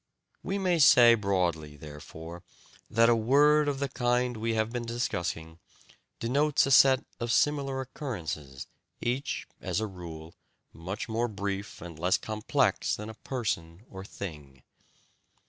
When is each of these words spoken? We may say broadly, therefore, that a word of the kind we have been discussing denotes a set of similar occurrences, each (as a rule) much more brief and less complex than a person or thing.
We 0.41 0.57
may 0.57 0.79
say 0.79 1.13
broadly, 1.13 1.77
therefore, 1.77 2.41
that 2.89 3.07
a 3.07 3.15
word 3.15 3.67
of 3.67 3.77
the 3.77 3.87
kind 3.87 4.35
we 4.35 4.55
have 4.55 4.71
been 4.71 4.83
discussing 4.83 5.59
denotes 6.19 6.65
a 6.65 6.71
set 6.71 7.05
of 7.19 7.31
similar 7.31 7.81
occurrences, 7.81 8.65
each 8.99 9.47
(as 9.61 9.79
a 9.79 9.85
rule) 9.85 10.33
much 10.73 11.07
more 11.07 11.27
brief 11.27 11.83
and 11.83 11.99
less 11.99 12.17
complex 12.17 12.95
than 12.95 13.11
a 13.11 13.21
person 13.21 13.85
or 13.91 14.03
thing. 14.03 14.63